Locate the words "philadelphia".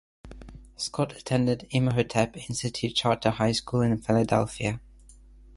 3.99-4.79